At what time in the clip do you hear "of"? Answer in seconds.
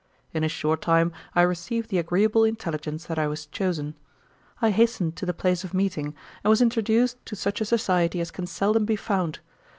5.63-5.75